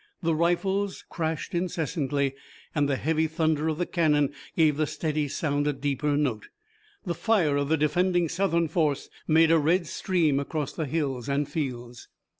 The 0.23 0.33
rifles 0.33 1.03
crashed 1.09 1.53
incessantly 1.53 2.33
and 2.73 2.89
the 2.89 2.95
heavy 2.95 3.27
thunder 3.27 3.67
of 3.67 3.77
the 3.77 3.85
cannon 3.85 4.33
gave 4.57 4.75
the 4.77 4.87
steady 4.87 5.27
sound 5.27 5.67
a 5.67 5.73
deeper 5.73 6.17
note. 6.17 6.47
The 7.05 7.13
fire 7.13 7.55
of 7.55 7.69
the 7.69 7.77
defending 7.77 8.27
Southern 8.27 8.67
force 8.67 9.11
made 9.27 9.51
a 9.51 9.59
red 9.59 9.85
stream 9.85 10.39
across 10.39 10.73
the 10.73 10.85
hills 10.87 11.29
and 11.29 11.47
fields. 11.47 12.07